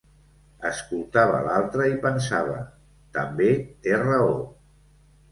[0.67, 2.55] Escoltava l’altra, i pensava:
[3.19, 3.49] també
[3.87, 4.33] té raó.